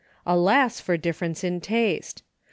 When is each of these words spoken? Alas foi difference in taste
Alas 0.25 0.79
foi 0.81 0.97
difference 0.97 1.43
in 1.43 1.61
taste 1.61 2.23